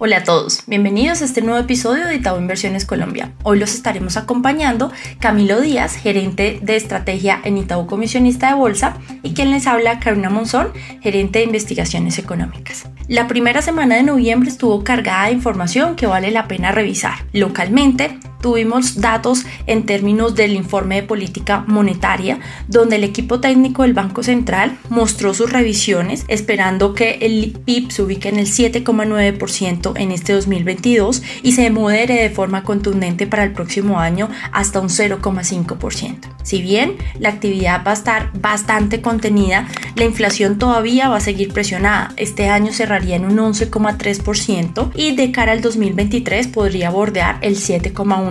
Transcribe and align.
Hola 0.00 0.18
a 0.18 0.22
todos, 0.22 0.62
bienvenidos 0.68 1.22
a 1.22 1.24
este 1.24 1.42
nuevo 1.42 1.58
episodio 1.58 2.06
de 2.06 2.14
Itaú 2.14 2.38
Inversiones 2.38 2.86
Colombia. 2.86 3.32
Hoy 3.42 3.58
los 3.58 3.74
estaremos 3.74 4.16
acompañando 4.16 4.92
Camilo 5.18 5.60
Díaz, 5.60 5.96
gerente 5.96 6.60
de 6.62 6.76
estrategia 6.76 7.40
en 7.42 7.58
Itaú 7.58 7.88
Comisionista 7.88 8.46
de 8.46 8.54
Bolsa, 8.54 8.96
y 9.24 9.34
quien 9.34 9.50
les 9.50 9.66
habla 9.66 9.98
Karina 9.98 10.30
Monzón, 10.30 10.68
gerente 11.02 11.40
de 11.40 11.46
investigaciones 11.46 12.16
económicas. 12.20 12.88
La 13.08 13.26
primera 13.26 13.60
semana 13.60 13.96
de 13.96 14.04
noviembre 14.04 14.50
estuvo 14.50 14.84
cargada 14.84 15.26
de 15.26 15.32
información 15.32 15.96
que 15.96 16.06
vale 16.06 16.30
la 16.30 16.46
pena 16.46 16.70
revisar. 16.70 17.14
Localmente, 17.32 18.20
tuvimos 18.40 19.00
datos 19.00 19.44
en 19.66 19.84
términos 19.86 20.34
del 20.34 20.52
informe 20.52 20.96
de 20.96 21.02
política 21.02 21.64
monetaria, 21.66 22.40
donde 22.68 22.96
el 22.96 23.04
equipo 23.04 23.40
técnico 23.40 23.82
del 23.82 23.94
Banco 23.94 24.22
Central 24.22 24.78
mostró 24.88 25.34
sus 25.34 25.52
revisiones, 25.52 26.24
esperando 26.28 26.94
que 26.94 27.18
el 27.22 27.58
PIB 27.64 27.90
se 27.90 28.02
ubique 28.02 28.28
en 28.28 28.38
el 28.38 28.46
7,9% 28.46 29.92
en 29.96 30.12
este 30.12 30.32
2022 30.32 31.22
y 31.42 31.52
se 31.52 31.70
modere 31.70 32.14
de 32.14 32.30
forma 32.30 32.62
contundente 32.62 33.26
para 33.26 33.44
el 33.44 33.52
próximo 33.52 33.98
año 33.98 34.28
hasta 34.52 34.80
un 34.80 34.88
0,5%. 34.88 36.16
Si 36.42 36.62
bien 36.62 36.96
la 37.18 37.28
actividad 37.28 37.84
va 37.86 37.90
a 37.90 37.94
estar 37.94 38.30
bastante 38.40 39.02
contenida, 39.02 39.68
la 39.96 40.04
inflación 40.04 40.58
todavía 40.58 41.08
va 41.08 41.16
a 41.16 41.20
seguir 41.20 41.52
presionada. 41.52 42.12
Este 42.16 42.48
año 42.48 42.72
cerraría 42.72 43.16
en 43.16 43.26
un 43.26 43.36
11,3% 43.36 44.90
y 44.94 45.14
de 45.14 45.32
cara 45.32 45.52
al 45.52 45.60
2023 45.60 46.48
podría 46.48 46.90
bordear 46.90 47.38
el 47.42 47.56
7,1%. 47.56 48.27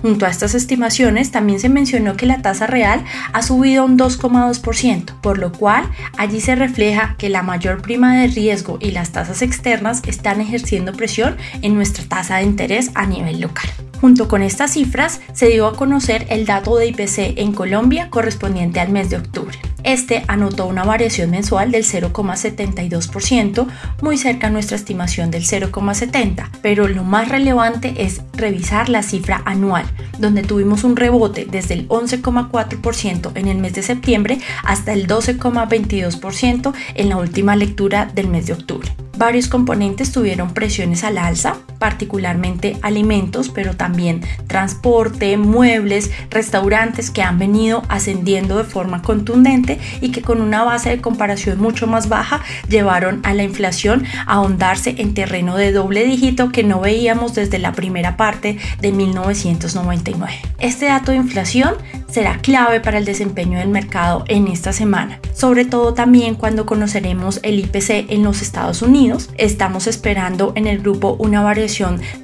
Junto 0.00 0.26
a 0.26 0.30
estas 0.30 0.54
estimaciones, 0.54 1.30
también 1.30 1.60
se 1.60 1.68
mencionó 1.68 2.16
que 2.16 2.26
la 2.26 2.42
tasa 2.42 2.66
real 2.66 3.04
ha 3.32 3.42
subido 3.42 3.84
un 3.84 3.96
2,2%, 3.96 5.20
por 5.20 5.38
lo 5.38 5.52
cual 5.52 5.88
allí 6.18 6.40
se 6.40 6.56
refleja 6.56 7.14
que 7.18 7.28
la 7.28 7.42
mayor 7.42 7.82
prima 7.82 8.16
de 8.16 8.26
riesgo 8.26 8.78
y 8.80 8.90
las 8.90 9.12
tasas 9.12 9.42
externas 9.42 10.02
están 10.06 10.40
ejerciendo 10.40 10.92
presión 10.92 11.36
en 11.62 11.74
nuestra 11.74 12.04
tasa 12.04 12.38
de 12.38 12.44
interés 12.44 12.90
a 12.94 13.06
nivel 13.06 13.40
local. 13.40 13.70
Junto 14.00 14.26
con 14.26 14.42
estas 14.42 14.72
cifras, 14.72 15.20
se 15.32 15.46
dio 15.46 15.68
a 15.68 15.76
conocer 15.76 16.26
el 16.28 16.44
dato 16.44 16.76
de 16.76 16.88
IPC 16.88 17.38
en 17.38 17.52
Colombia 17.52 18.10
correspondiente 18.10 18.80
al 18.80 18.88
mes 18.88 19.10
de 19.10 19.18
octubre. 19.18 19.56
Este 19.84 20.22
anotó 20.28 20.66
una 20.66 20.84
variación 20.84 21.30
mensual 21.30 21.70
del 21.70 21.84
0,72%, 21.84 23.66
muy 24.00 24.16
cerca 24.16 24.46
a 24.46 24.50
nuestra 24.50 24.76
estimación 24.76 25.30
del 25.30 25.44
0,70%, 25.44 26.48
pero 26.62 26.88
lo 26.88 27.04
más 27.04 27.28
relevante 27.28 27.94
es 28.04 28.22
revisar 28.34 28.88
la 28.88 29.02
cifra 29.02 29.42
anual, 29.44 29.84
donde 30.18 30.42
tuvimos 30.42 30.84
un 30.84 30.96
rebote 30.96 31.46
desde 31.50 31.74
el 31.74 31.88
11,4% 31.88 33.32
en 33.34 33.48
el 33.48 33.58
mes 33.58 33.74
de 33.74 33.82
septiembre 33.82 34.38
hasta 34.64 34.92
el 34.92 35.06
12,22% 35.06 36.72
en 36.94 37.08
la 37.08 37.16
última 37.16 37.56
lectura 37.56 38.06
del 38.06 38.28
mes 38.28 38.46
de 38.46 38.52
octubre. 38.54 38.94
Varios 39.16 39.48
componentes 39.48 40.10
tuvieron 40.10 40.54
presiones 40.54 41.04
al 41.04 41.18
alza, 41.18 41.56
particularmente 41.82 42.76
alimentos, 42.80 43.48
pero 43.48 43.74
también 43.74 44.20
transporte, 44.46 45.36
muebles, 45.36 46.12
restaurantes 46.30 47.10
que 47.10 47.24
han 47.24 47.40
venido 47.40 47.82
ascendiendo 47.88 48.56
de 48.56 48.62
forma 48.62 49.02
contundente 49.02 49.80
y 50.00 50.12
que 50.12 50.22
con 50.22 50.40
una 50.40 50.62
base 50.62 50.90
de 50.90 51.00
comparación 51.00 51.58
mucho 51.58 51.88
más 51.88 52.08
baja 52.08 52.40
llevaron 52.68 53.18
a 53.24 53.34
la 53.34 53.42
inflación 53.42 54.04
a 54.28 54.34
ahondarse 54.34 54.94
en 54.98 55.12
terreno 55.12 55.56
de 55.56 55.72
doble 55.72 56.04
dígito 56.04 56.52
que 56.52 56.62
no 56.62 56.78
veíamos 56.78 57.34
desde 57.34 57.58
la 57.58 57.72
primera 57.72 58.16
parte 58.16 58.58
de 58.80 58.92
1999. 58.92 60.34
Este 60.60 60.86
dato 60.86 61.10
de 61.10 61.16
inflación 61.16 61.74
será 62.08 62.38
clave 62.38 62.78
para 62.78 62.98
el 62.98 63.06
desempeño 63.06 63.58
del 63.58 63.70
mercado 63.70 64.24
en 64.28 64.46
esta 64.46 64.72
semana, 64.72 65.18
sobre 65.34 65.64
todo 65.64 65.94
también 65.94 66.36
cuando 66.36 66.66
conoceremos 66.66 67.40
el 67.42 67.58
IPC 67.58 68.12
en 68.12 68.22
los 68.22 68.42
Estados 68.42 68.82
Unidos. 68.82 69.30
Estamos 69.38 69.86
esperando 69.86 70.52
en 70.54 70.66
el 70.66 70.78
grupo 70.78 71.16
una 71.18 71.42
variación 71.42 71.71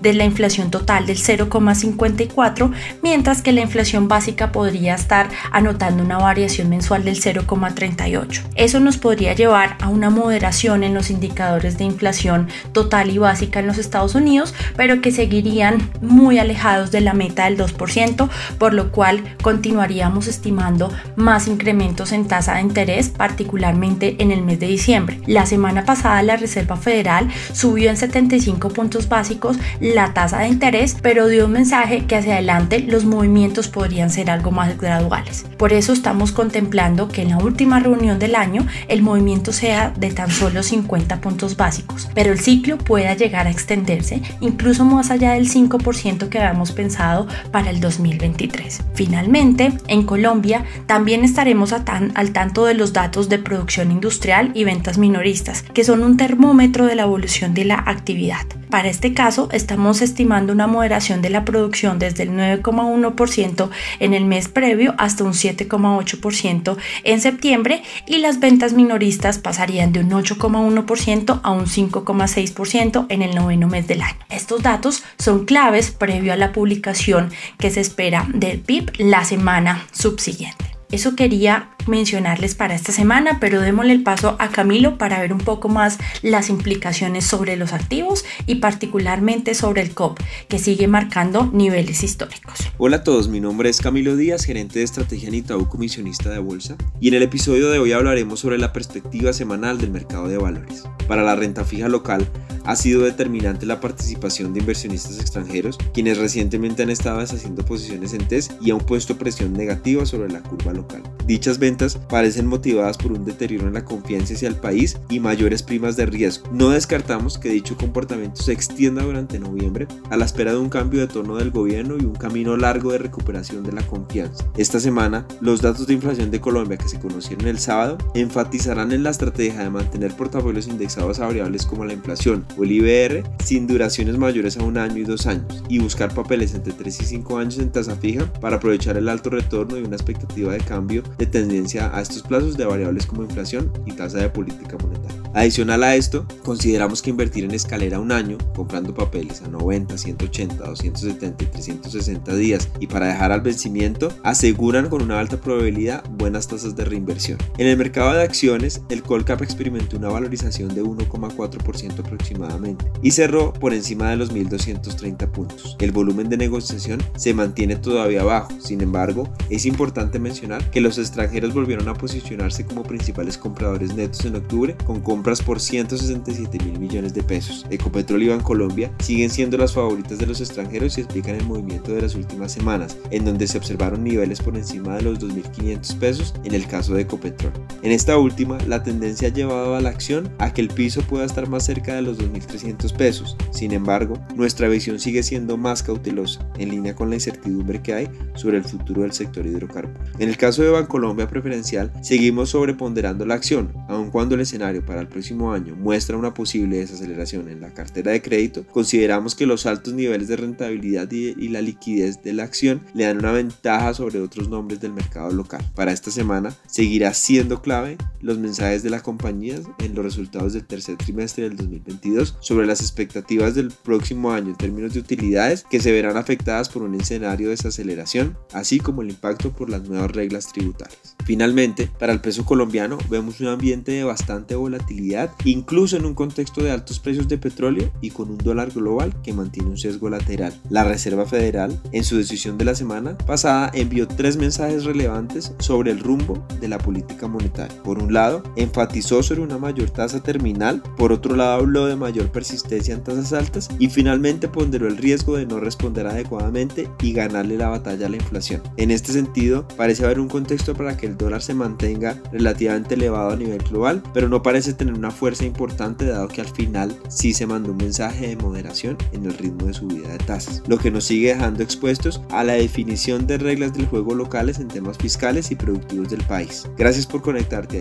de 0.03 0.13
la 0.13 0.25
inflación 0.25 0.71
total 0.71 1.07
del 1.07 1.17
0,54, 1.17 2.73
mientras 3.03 3.41
que 3.41 3.53
la 3.53 3.63
inflación 3.63 4.07
básica 4.07 4.53
podría 4.53 4.95
estar 4.95 5.31
anotando 5.51 6.03
una 6.03 6.19
variación 6.19 6.69
mensual 6.69 7.05
del 7.05 7.17
0,38. 7.21 8.43
Eso 8.55 8.81
nos 8.81 8.99
podría 8.99 9.33
llevar 9.35 9.77
a 9.81 9.89
una 9.89 10.11
moderación 10.11 10.85
en 10.85 10.93
los 10.95 11.11
indicadores 11.11 11.79
de 11.79 11.85
inflación 11.85 12.49
total 12.73 13.11
y 13.11 13.19
básica 13.19 13.61
en 13.61 13.67
los 13.67 13.79
Estados 13.79 14.15
Unidos, 14.15 14.55
pero 14.77 15.01
que 15.01 15.13
seguirían 15.13 15.91
muy 16.03 16.39
alejados 16.39 16.91
de 16.91 17.01
la 17.01 17.15
meta 17.15 17.45
del 17.45 17.57
2%, 17.57 18.29
por 18.59 18.75
lo 18.75 18.93
cual 18.93 19.23
continuaríamos 19.43 20.27
estimando 20.27 20.93
más 21.17 21.49
incrementos 21.49 22.13
en 22.13 22.29
tasa 22.29 22.55
de 22.55 22.61
interés, 22.61 23.09
particularmente 23.09 24.17
en 24.19 24.31
el 24.31 24.43
mes 24.43 24.61
de 24.61 24.67
diciembre. 24.67 25.21
La 25.27 25.47
semana 25.47 25.85
pasada 25.85 26.23
la 26.23 26.37
Reserva 26.37 26.77
Federal 26.77 27.29
subió 27.53 27.91
en 27.91 27.97
75 27.97 28.69
puntos 28.71 29.09
básicos 29.09 29.38
la 29.81 30.15
tasa 30.15 30.41
de 30.41 30.49
interés, 30.49 30.97
pero 31.01 31.29
dio 31.29 31.47
un 31.47 31.53
mensaje 31.53 32.07
que 32.07 32.17
hacia 32.17 32.35
adelante 32.35 32.81
los 32.81 33.05
movimientos 33.05 33.69
podrían 33.69 34.11
ser 34.11 34.31
algo 34.31 34.51
más 34.51 34.79
graduales. 34.79 35.45
Por 35.57 35.73
eso 35.73 35.93
estamos 35.93 36.33
contemplando 36.33 37.09
que 37.09 37.23
en 37.23 37.31
la 37.31 37.39
última 37.39 37.81
reunión 37.81 38.19
del 38.19 38.35
año 38.35 38.67
el 38.89 39.03
movimiento 39.03 39.53
sea 39.53 39.91
de 39.97 40.11
tan 40.11 40.31
solo 40.31 40.63
50 40.63 41.21
puntos 41.21 41.57
básicos, 41.57 42.09
pero 42.15 42.33
el 42.33 42.41
ciclo 42.41 42.79
pueda 42.79 43.15
llegar 43.15 43.47
a 43.47 43.51
extenderse 43.51 44.23
incluso 44.41 44.85
más 44.85 45.11
allá 45.11 45.33
del 45.33 45.51
5% 45.51 46.29
que 46.29 46.39
habíamos 46.39 46.73
pensado 46.73 47.27
para 47.51 47.71
el 47.71 47.81
2023. 47.81 48.83
Finalmente, 48.95 49.73
en 49.87 50.03
Colombia 50.05 50.65
también 50.87 51.25
estaremos 51.25 51.73
al 51.73 52.33
tanto 52.33 52.65
de 52.65 52.75
los 52.75 52.93
datos 52.93 53.29
de 53.29 53.39
producción 53.39 53.91
industrial 53.91 54.51
y 54.55 54.65
ventas 54.65 54.99
minoristas, 54.99 55.63
que 55.63 55.85
son 55.85 56.03
un 56.03 56.17
termómetro 56.17 56.87
de 56.87 56.95
la 56.95 57.03
evolución 57.03 57.55
de 57.55 57.65
la 57.65 57.77
actividad. 57.77 58.47
Para 58.71 58.89
este 58.89 59.15
caso, 59.15 59.49
estamos 59.53 60.03
estimando 60.03 60.53
una 60.53 60.67
moderación 60.67 61.23
de 61.23 61.31
la 61.31 61.45
producción 61.45 61.99
desde 61.99 62.25
el 62.25 62.31
9,1% 62.31 63.71
en 63.99 64.15
el 64.15 64.25
mes 64.27 64.49
previo 64.49 64.95
hasta 64.99 65.25
un 65.25 65.33
7,8% 65.33 66.77
en 67.05 67.21
septiembre 67.21 67.83
y 68.07 68.19
las 68.19 68.41
ventas 68.41 68.75
minoristas 68.75 69.39
pasarían 69.39 69.93
de 69.93 70.01
un 70.01 70.11
8,1% 70.11 71.41
a 71.43 71.51
un 71.51 71.65
5,6% 71.65 73.07
en 73.09 73.23
el 73.23 73.35
noveno 73.35 73.69
mes 73.69 73.87
del 73.87 74.03
año. 74.03 74.19
Estos 74.29 74.63
datos 74.63 75.03
son 75.19 75.47
claves 75.47 75.91
previo 75.91 76.33
a 76.33 76.37
la 76.37 76.53
publicación 76.53 77.31
que 77.59 77.71
se 77.71 77.81
espera 77.81 78.27
del 78.35 78.61
PIB 78.61 78.93
la 78.99 79.25
semana 79.25 79.87
subsiguiente. 79.93 80.67
Eso 80.91 81.17
quería 81.17 81.71
mencionarles 81.89 82.55
para 82.55 82.75
esta 82.75 82.93
semana, 82.93 83.39
pero 83.41 83.61
démosle 83.61 83.93
el 83.93 84.03
paso 84.03 84.37
a 84.39 84.49
Camilo 84.49 84.99
para 84.99 85.21
ver 85.21 85.33
un 85.33 85.39
poco 85.39 85.69
más 85.69 85.99
las 86.23 86.51
implicaciones 86.51 87.25
sobre 87.25 87.57
los 87.57 87.73
activos 87.73 88.25
y 88.47 88.57
particularmente 88.57 89.55
sobre 89.55 89.83
el 89.83 89.95
COP, 89.95 90.21
que 90.49 90.59
sigue 90.59 90.87
marcando 90.87 91.51
niveles 91.53 92.03
históricos. 92.03 92.59
Hola 92.77 92.99
a 92.99 93.05
todos, 93.05 93.29
mi 93.29 93.41
nombre 93.41 93.71
es 93.71 93.81
Camilo 93.81 94.17
Díaz, 94.17 94.45
gerente 94.45 94.79
de 94.79 94.85
estrategia 94.85 95.29
en 95.29 95.35
Itaú, 95.35 95.69
comisionista 95.69 96.31
de 96.31 96.39
bolsa, 96.39 96.77
y 97.01 97.09
en 97.09 97.15
el 97.15 97.23
episodio 97.23 97.71
de 97.71 97.79
hoy 97.79 97.93
hablaremos 97.93 98.41
sobre 98.41 98.59
la 98.59 98.73
perspectiva 98.73 99.33
semanal 99.33 99.79
del 99.79 99.91
mercado 99.91 100.29
de 100.29 100.39
valores. 100.39 100.85
Para 101.09 101.23
la 101.23 101.35
renta 101.35 101.65
fija 101.65 101.89
local, 101.89 102.29
ha 102.69 102.77
sido 102.77 103.01
determinante 103.01 103.65
la 103.65 103.81
participación 103.81 104.53
de 104.53 104.61
inversionistas 104.61 105.19
extranjeros, 105.19 105.79
quienes 105.95 106.19
recientemente 106.19 106.83
han 106.83 106.91
estado 106.91 107.21
deshaciendo 107.21 107.65
posiciones 107.65 108.13
en 108.13 108.29
TES 108.29 108.51
y 108.61 108.73
han 108.73 108.79
puesto 108.79 109.17
presión 109.17 109.55
negativa 109.55 110.05
sobre 110.05 110.31
la 110.31 110.43
curva 110.43 110.75
local. 110.75 111.03
Dichas 111.27 111.59
ventas 111.59 111.78
parecen 112.09 112.47
motivadas 112.47 112.99
por 112.99 113.13
un 113.13 113.25
deterioro 113.25 113.69
en 113.69 113.75
la 113.75 113.85
confianza 113.85 114.35
hacia 114.35 114.49
el 114.49 114.57
país 114.57 114.99
y 115.09 115.21
mayores 115.21 115.63
primas 115.63 115.97
de 115.97 116.07
riesgo. 116.07 116.49
No 116.53 116.71
descartamos 116.71 117.39
que 117.39 117.51
dicho 117.51 117.77
comportamiento 117.77 118.43
se 118.43 118.53
extienda 118.53 119.03
durante 119.03 119.39
noviembre 119.39 119.87
a 120.11 120.17
la 120.17 120.25
espera 120.25 120.53
de 120.53 120.59
un 120.59 120.69
cambio 120.69 121.01
de 121.01 121.07
tono 121.07 121.37
del 121.37 121.51
gobierno 121.51 121.97
y 121.99 122.05
un 122.05 122.15
camino 122.15 122.57
largo 122.57 122.93
de 122.93 122.99
recuperación 122.99 123.63
de 123.63 123.73
la 123.73 123.83
confianza. 123.83 124.45
Esta 124.57 124.81
semana, 124.81 125.27
los 125.41 125.63
datos 125.63 125.87
de 125.87 125.95
inflación 125.95 126.31
de 126.31 126.41
Colombia 126.41 126.79
que 126.79 126.89
se 126.89 126.99
conocieron 126.99 127.47
el 127.47 127.59
sábado 127.59 127.99
enfatizarán 128.15 128.93
en 128.93 129.03
la 129.03 129.11
estrategia 129.11 129.61
de 129.61 129.71
mantener 129.71 130.17
portafolios 130.17 130.67
indexados 130.67 131.21
a 131.21 131.27
variables 131.27 131.65
como 131.65 131.85
la 131.85 131.93
inflación 131.93 132.45
o 132.57 132.65
el 132.65 132.73
IBR 132.73 133.23
sin 133.45 133.67
duraciones 133.67 134.19
mayores 134.19 134.57
a 134.57 134.65
un 134.65 134.79
año 134.79 134.99
y 134.99 135.05
dos 135.05 135.27
años 135.27 135.63
y 135.69 135.79
buscar 135.79 136.13
papeles 136.13 136.55
entre 136.55 136.73
3 136.73 137.01
y 137.01 137.05
5 137.05 137.39
años 137.39 137.59
en 137.59 137.71
tasa 137.71 137.97
fija 137.97 138.27
para 138.41 138.57
aprovechar 138.57 138.97
el 138.97 139.09
alto 139.09 139.31
retorno 139.31 139.79
y 139.79 139.83
una 139.83 139.97
expectativa 139.97 140.53
de 140.53 140.59
cambio 140.59 141.03
de 141.19 141.27
tendencia 141.27 141.58
a 141.59 142.01
estos 142.01 142.23
plazos 142.23 142.57
de 142.57 142.65
variables 142.65 143.07
como 143.07 143.23
inflación 143.23 143.73
y 143.87 143.93
tasa 143.93 144.19
de 144.19 144.29
política 144.31 144.77
monetaria. 144.81 145.18
Adicional 145.35 145.83
a 145.85 145.95
esto, 145.95 146.27
consideramos 146.43 147.03
que 147.03 147.11
invertir 147.11 147.45
en 147.45 147.53
escalera 147.53 148.01
un 148.01 148.13
año, 148.13 148.39
comprando 148.55 148.95
papeles 148.95 149.43
a 149.43 149.49
90, 149.49 149.97
180, 149.97 150.65
270 150.65 151.45
y 151.45 151.47
360 151.47 152.35
días 152.35 152.69
y 152.81 152.87
para 152.87 153.07
dejar 153.07 153.33
al 153.33 153.41
vencimiento, 153.41 154.13
aseguran 154.23 154.89
con 154.89 155.03
una 155.03 155.19
alta 155.19 155.41
probabilidad 155.41 156.03
buenas 156.11 156.49
tasas 156.49 156.77
de 156.77 156.85
reinversión. 156.85 157.39
En 157.59 157.67
el 157.67 157.77
mercado 157.77 158.13
de 158.13 158.23
acciones, 158.23 158.83
el 158.89 159.03
Colcap 159.03 159.43
experimentó 159.43 159.97
una 159.97 160.09
valorización 160.09 160.75
de 160.75 160.83
1,4% 160.83 162.01
aproximadamente 162.01 162.91
y 163.03 163.11
cerró 163.11 163.53
por 163.53 163.75
encima 163.75 164.11
de 164.11 164.17
los 164.17 164.33
1.230 164.33 165.31
puntos. 165.31 165.77
El 165.79 165.93
volumen 165.93 166.29
de 166.29 166.37
negociación 166.37 167.03
se 167.17 167.35
mantiene 167.35 167.77
todavía 167.77 168.25
bajo, 168.25 168.53
sin 168.61 168.81
embargo, 168.81 169.29
es 169.51 169.67
importante 169.67 170.19
mencionar 170.19 170.71
que 170.71 170.81
los 170.81 170.99
extranjeros 170.99 171.55
volvieron 171.55 171.89
a 171.89 171.95
posicionarse 171.95 172.65
como 172.65 172.83
principales 172.83 173.39
compradores 173.39 173.95
netos 173.95 174.25
en 174.25 174.37
octubre 174.37 174.77
con 174.85 175.01
compras 175.19 175.43
por 175.43 175.59
167 175.59 176.65
mil 176.65 176.79
millones 176.79 177.13
de 177.13 177.25
pesos. 177.25 177.67
Ecopetrol 177.71 178.23
y 178.23 178.29
Bancolombia 178.29 178.93
siguen 179.01 179.31
siendo 179.31 179.59
las 179.59 179.73
favoritas 179.73 180.17
de 180.17 180.27
los 180.27 180.41
extranjeros 180.41 180.97
y 180.97 181.01
explican 181.01 181.35
el 181.35 181.45
movimiento 181.45 181.93
de 181.93 182.03
las 182.03 182.15
últimas 182.15 182.53
semanas, 182.53 182.97
en 183.11 183.25
donde 183.25 183.49
se 183.49 183.59
observaron 183.59 184.05
niveles 184.05 184.41
por 184.41 184.57
encima 184.57 184.95
de 184.95 185.03
los 185.03 185.19
2.500 185.19 185.99
pesos 185.99 186.35
en 186.45 186.55
el 186.55 186.69
caso 186.69 186.95
de 186.95 187.03
Ecopetrol. 187.03 187.53
En 187.83 187.91
esta 187.91 188.17
última, 188.17 188.59
la 188.69 188.85
tendencia 188.85 189.27
ha 189.27 189.33
llevado 189.33 189.75
a 189.75 189.81
la 189.81 189.89
acción 189.89 190.33
a 190.39 190.53
que 190.53 190.61
el 190.61 190.69
piso 190.69 191.03
pueda 191.03 191.25
estar 191.25 191.49
más 191.49 191.65
cerca 191.65 191.97
de 191.97 192.03
los 192.03 192.17
2.300 192.21 192.95
pesos. 192.95 193.37
Sin 193.51 193.73
embargo, 193.73 194.21
nuestra 194.37 194.69
visión 194.69 195.01
sigue 195.01 195.25
siendo 195.25 195.57
más 195.57 195.83
cautelosa, 195.83 196.49
en 196.59 196.69
línea 196.69 196.95
con 196.95 197.11
la 197.11 197.17
incertidumbre 197.17 197.83
que 197.83 197.95
hay 197.95 198.09
sobre 198.37 198.59
el 198.59 198.65
futuro 198.65 199.03
del 199.03 199.13
sector 199.13 199.45
hidrocarburo. 199.45 199.99
En 200.21 200.29
el 200.29 200.37
caso 200.37 200.63
de 200.63 200.71
Bancolombia 200.71 201.27
Preferencial, 201.27 201.91
seguimos 202.03 202.51
sobreponderando 202.51 203.27
la 203.27 203.35
acción, 203.35 203.73
aun 203.89 204.11
cuando 204.11 204.35
el 204.35 204.43
escenario 204.43 204.85
para 204.85 205.01
el 205.01 205.09
próximo 205.09 205.53
año 205.53 205.75
muestra 205.75 206.17
una 206.17 206.35
posible 206.35 206.79
desaceleración 206.79 207.49
en 207.49 207.61
la 207.61 207.75
cartera 207.75 208.13
de 208.13 208.23
crédito, 208.23 208.65
consideramos 208.67 209.35
que 209.35 209.47
los 209.47 209.67
altos 209.67 209.95
niveles 209.95 210.29
de 210.29 210.37
rentabilidad 210.37 211.11
y, 211.11 211.49
la 211.49 211.63
liquidez 211.63 212.23
de 212.23 212.35
la 212.35 212.43
acción 212.43 212.83
le 212.93 213.05
dan 213.05 213.19
una 213.19 213.33
ventaja 213.33 213.95
sobre 213.95 214.21
otros 214.21 214.51
nombres 214.51 214.81
del 214.81 214.93
mercado 214.93 215.31
local. 215.31 215.65
Para 215.75 215.93
esta 215.93 216.11
semana 216.11 216.55
seguirá 216.67 217.15
siendo 217.15 217.63
clave 217.63 217.97
los 218.21 218.39
mensajes 218.39 218.83
de 218.83 218.91
las 218.91 219.03
compañías 219.03 219.63
en 219.79 219.95
los 219.95 220.05
resultados 220.05 220.53
del 220.53 220.67
tercer 220.67 220.97
trimestre 220.97 221.45
del 221.45 221.57
2022 221.57 222.37
sobre 222.41 222.67
las 222.67 222.81
expectativas 222.81 223.55
del 223.55 223.71
próximo 223.71 224.33
año 224.33 224.49
en 224.49 224.57
términos 224.57 224.95
de 224.95 225.01
utilidades 225.01 225.65
que 225.71 225.81
se 225.81 225.93
verán 225.93 226.17
afectadas 226.17 226.69
por 226.69 226.83
un 226.83 226.95
escenario 226.95 227.49
de 227.49 227.57
desaceleración, 227.57 228.37
así 228.53 228.81
como 228.81 229.03
el 229.03 229.11
impacto 229.11 229.53
por 229.53 229.71
las 229.71 229.89
nuevas 229.89 230.11
reglas 230.11 230.53
tributarias. 230.53 231.17
Finalmente, 231.25 231.91
para 231.99 232.13
el 232.13 232.21
peso 232.21 232.45
colombiano 232.45 232.99
vemos 233.11 233.41
un 233.41 233.49
ambiente 233.49 233.93
de 233.93 234.05
bastante 234.05 234.55
volatilidad, 234.55 235.31
incluso 235.45 235.97
en 235.97 236.07
un 236.07 236.15
contexto 236.15 236.63
de 236.63 236.71
altos 236.71 237.01
precios 237.01 237.29
de 237.29 237.39
petróleo 237.39 237.91
y 238.01 238.11
con 238.11 238.31
un 238.31 238.39
dólar 238.39 238.71
global 238.71 239.15
que 239.23 239.33
mantiene 239.33 239.71
un 239.71 239.79
sesgo 239.79 240.09
lateral. 240.09 240.59
La 240.71 240.85
Reserva 240.85 241.27
Federal, 241.27 241.81
en 241.93 242.05
su 242.05 242.17
decisión 242.17 242.57
de 242.57 242.65
la 242.65 242.75
semana 242.75 243.19
pasada, 243.19 243.71
envió 243.75 244.09
tres 244.09 244.37
mensajes 244.37 244.85
relevantes 244.85 245.53
sobre 245.59 245.91
el 245.91 246.01
rumbo 246.01 246.47
de 246.61 246.69
la 246.69 246.79
política 246.79 247.29
monetaria. 247.29 247.83
Por 247.83 248.03
un 248.03 248.08
lado, 248.13 248.43
enfatizó 248.57 249.23
sobre 249.23 249.43
una 249.43 249.59
mayor 249.59 249.91
tasa 249.91 250.23
terminal, 250.23 250.83
por 250.97 251.13
otro 251.13 251.37
lado 251.37 251.61
habló 251.61 251.87
de 251.87 251.97
mayor 251.97 252.31
persistencia 252.31 252.95
en 252.95 253.03
tasas 253.03 253.33
altas 253.33 253.69
y 253.79 253.89
finalmente 253.89 254.49
ponderó 254.49 254.89
el 254.89 254.97
riesgo 254.97 255.37
de 255.37 255.47
no 255.47 255.61
responder 255.61 256.07
adecuadamente 256.07 256.89
y 257.03 257.13
ganarle 257.13 257.57
la 257.57 257.69
batalla 257.69 258.07
a 258.07 258.11
la 258.11 258.17
inflación. 258.17 258.63
En 258.77 258.91
este 258.91 259.13
sentido, 259.13 259.67
parece 259.77 260.05
haber 260.05 260.21
un 260.21 260.29
contexto 260.29 260.75
para 260.75 260.97
que 260.97 261.07
el 261.07 261.17
dólar 261.17 261.43
se 261.43 261.55
mantenga 261.55 262.21
relativamente 262.33 262.95
elevado 262.95 263.31
a 263.31 263.37
nivel 263.37 263.63
global, 263.63 264.03
pero 264.15 264.29
no 264.29 264.43
parece 264.43 264.75
tener 264.75 264.95
una 264.95 265.11
fuerza 265.11 265.45
importante 265.45 266.07
dado 266.07 266.29
que 266.29 266.41
al 266.41 266.49
final 266.49 266.97
sí 267.09 267.33
se 267.33 267.47
mandó 267.47 267.73
un 267.73 267.79
mensaje 267.79 268.29
de 268.29 268.37
moderación 268.37 268.97
en 269.13 269.27
el 269.27 269.35
ritmo 269.35 269.67
de 269.67 269.75
subida 269.75 270.09
de 270.09 270.19
tasas, 270.19 270.63
lo 270.67 270.79
que 270.79 270.91
nos 270.91 271.05
sigue 271.05 271.35
dejando 271.35 271.63
expuestos 271.63 272.21
a 272.31 272.45
la 272.45 272.55
definición 272.55 273.27
de 273.27 273.39
reglas 273.39 273.73
del 273.73 273.87
juego 273.87 274.15
locales 274.15 274.59
en 274.59 274.69
temas 274.69 274.99
fiscales 274.99 275.51
y 275.51 275.57
productivos 275.57 276.11
del 276.11 276.23
país. 276.25 276.67
Gracias 276.77 277.07
por 277.07 277.23
conectarte 277.23 277.79
a 277.79 277.81